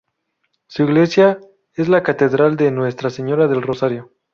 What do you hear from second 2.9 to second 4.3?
Señora del Rosario.